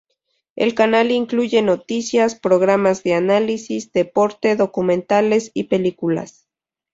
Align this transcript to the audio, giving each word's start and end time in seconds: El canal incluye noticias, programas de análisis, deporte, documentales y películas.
El 0.55 0.73
canal 0.73 1.11
incluye 1.11 1.61
noticias, 1.61 2.33
programas 2.33 3.03
de 3.03 3.13
análisis, 3.13 3.91
deporte, 3.91 4.55
documentales 4.55 5.51
y 5.53 5.65
películas. 5.65 6.47